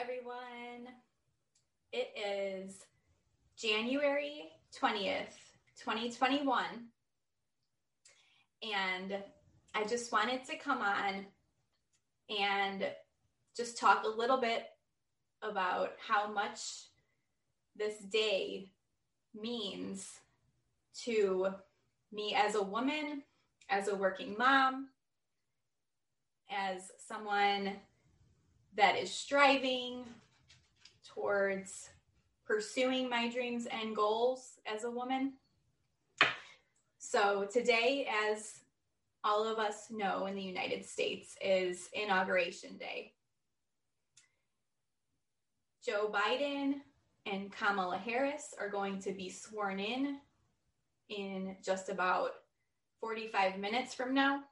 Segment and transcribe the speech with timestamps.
[0.00, 0.88] everyone.
[1.92, 2.78] It is
[3.56, 4.50] January
[4.80, 5.34] 20th,
[5.78, 6.64] 2021.
[8.62, 9.16] And
[9.74, 11.26] I just wanted to come on
[12.30, 12.86] and
[13.56, 14.64] just talk a little bit
[15.42, 16.60] about how much
[17.76, 18.70] this day
[19.38, 20.20] means
[21.04, 21.48] to
[22.12, 23.22] me as a woman,
[23.68, 24.88] as a working mom,
[26.50, 27.72] as someone
[28.76, 30.04] that is striving
[31.06, 31.90] towards
[32.46, 35.34] pursuing my dreams and goals as a woman.
[36.98, 38.60] So, today, as
[39.24, 43.12] all of us know in the United States, is Inauguration Day.
[45.84, 46.76] Joe Biden
[47.26, 50.18] and Kamala Harris are going to be sworn in
[51.08, 52.30] in just about
[53.00, 54.44] 45 minutes from now.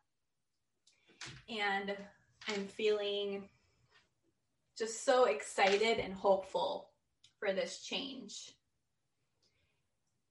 [1.49, 1.97] And
[2.49, 3.49] I'm feeling
[4.81, 6.89] just so excited and hopeful
[7.39, 8.55] for this change.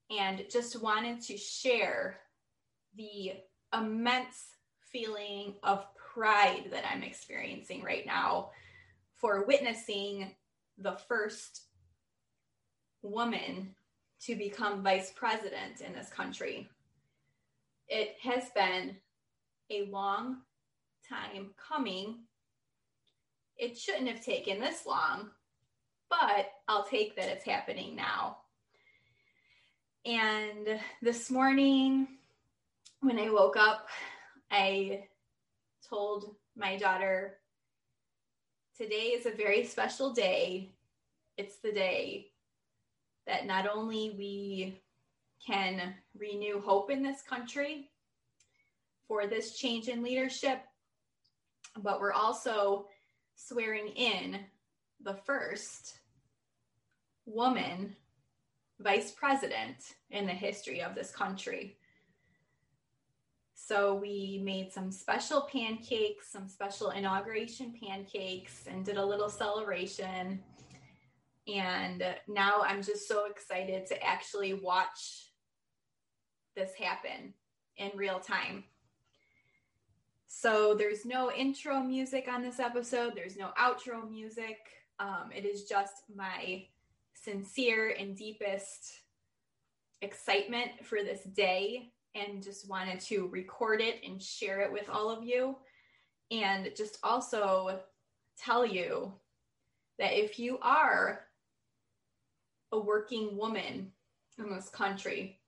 [0.10, 2.18] And just wanted to share
[2.98, 3.34] the
[3.72, 4.48] immense
[4.92, 8.50] feeling of pride that I'm experiencing right now
[9.18, 10.32] for witnessing
[10.80, 11.66] the first
[13.04, 13.76] woman
[14.22, 16.68] to become vice president in this country.
[17.88, 18.96] It has been
[19.70, 20.38] a long
[21.08, 22.22] time coming
[23.60, 25.30] it shouldn't have taken this long,
[26.10, 28.38] but I'll take that it's happening now.
[30.06, 32.08] And this morning,
[33.02, 33.88] when I woke up,
[34.50, 35.08] I
[35.88, 37.36] told my daughter,
[38.78, 40.72] Today is a very special day.
[41.36, 42.28] It's the day
[43.28, 44.82] that not only we
[45.46, 47.90] can renew hope in this country
[49.06, 50.62] for this change in leadership,
[51.84, 52.86] but we're also
[53.40, 54.42] swearing in
[55.02, 56.00] the first
[57.26, 57.96] woman
[58.80, 61.78] vice president in the history of this country.
[63.54, 70.42] So we made some special pancakes, some special inauguration pancakes, and did a little celebration.
[71.48, 75.32] And now I'm just so excited to actually watch
[76.56, 77.34] this happen
[77.78, 78.64] in real time.
[80.32, 84.58] So there's no intro music on this episode, there's no outro music.
[85.00, 86.68] Um, it is just my
[87.14, 89.02] sincere and deepest
[90.02, 95.10] excitement for this day and just wanted to record it and share it with all
[95.10, 95.58] of you.
[96.30, 97.80] And just also
[98.38, 99.12] tell you
[99.98, 101.22] that if you are
[102.72, 103.92] a working woman
[104.38, 105.40] in this country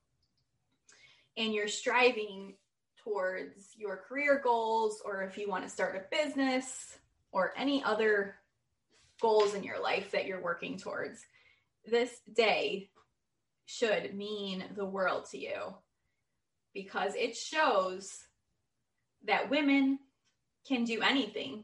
[1.38, 2.56] and you're striving
[3.04, 6.98] towards your career goals or if you want to start a business
[7.32, 8.36] or any other
[9.22, 11.20] goals in your life that you're working towards,
[11.86, 12.90] this day
[13.66, 15.76] should mean the world to you
[16.74, 18.24] because it shows
[19.26, 20.00] that women
[20.68, 21.64] can do anything.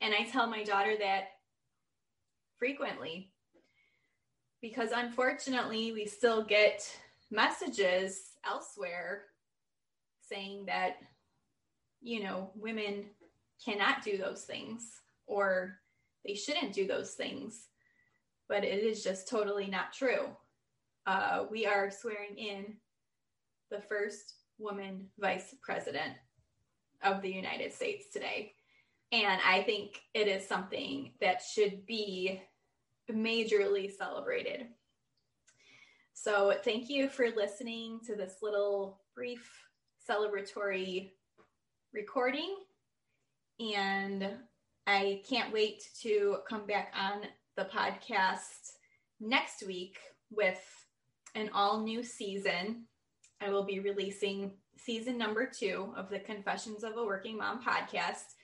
[0.00, 1.24] And I tell my daughter that
[2.58, 3.30] frequently
[4.60, 6.84] because unfortunately, we still get
[7.30, 9.22] messages elsewhere
[10.30, 10.96] saying that,
[12.00, 13.06] you know, women
[13.64, 15.76] cannot do those things or
[16.24, 17.68] they shouldn't do those things.
[18.48, 20.28] But it is just totally not true.
[21.06, 22.76] Uh, we are swearing in
[23.70, 26.14] the first woman vice president
[27.02, 28.54] of the United States today.
[29.12, 32.42] And I think it is something that should be
[33.10, 34.66] majorly celebrated.
[36.12, 39.48] So, thank you for listening to this little brief
[40.08, 41.10] celebratory
[41.92, 42.56] recording.
[43.58, 44.28] And
[44.86, 47.22] I can't wait to come back on
[47.56, 48.72] the podcast
[49.20, 49.98] next week
[50.30, 50.60] with
[51.34, 52.86] an all new season.
[53.40, 58.34] I will be releasing season number two of the Confessions of a Working Mom podcast.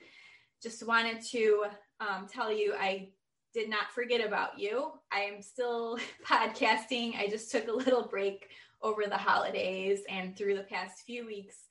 [0.61, 1.65] Just wanted to
[1.99, 3.09] um, tell you I
[3.57, 4.91] did not forget about you.
[5.11, 7.17] I am still podcasting.
[7.17, 8.49] I just took a little break
[8.83, 11.63] over the holidays and through the past few weeks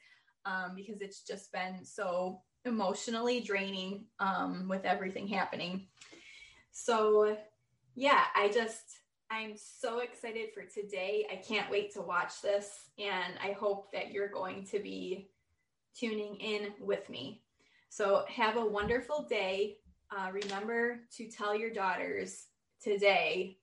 [0.45, 5.87] um, because it's just been so emotionally draining um, with everything happening.
[6.73, 7.37] So,
[7.95, 8.83] yeah, I just,
[9.31, 11.25] I'm so excited for today.
[11.33, 15.31] I can't wait to watch this, and I hope that you're going to be
[15.97, 17.43] tuning in with me.
[17.91, 19.77] So, have a wonderful day.
[20.11, 22.47] Uh, remember to tell your daughters
[22.83, 23.59] today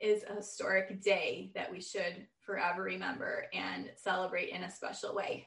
[0.00, 5.46] is a historic day that we should forever remember and celebrate in a special way.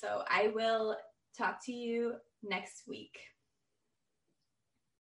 [0.00, 0.96] So I will
[1.36, 3.18] talk to you next week.